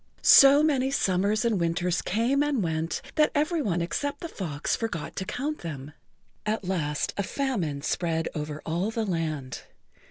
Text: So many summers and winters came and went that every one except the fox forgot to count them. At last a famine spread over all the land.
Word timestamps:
So 0.23 0.63
many 0.63 0.89
summers 0.89 1.45
and 1.45 1.59
winters 1.59 2.01
came 2.01 2.41
and 2.41 2.63
went 2.63 3.03
that 3.17 3.29
every 3.35 3.61
one 3.61 3.83
except 3.83 4.21
the 4.21 4.27
fox 4.27 4.75
forgot 4.75 5.15
to 5.17 5.25
count 5.25 5.59
them. 5.59 5.93
At 6.43 6.63
last 6.63 7.13
a 7.17 7.21
famine 7.21 7.83
spread 7.83 8.27
over 8.33 8.63
all 8.65 8.89
the 8.89 9.05
land. 9.05 9.61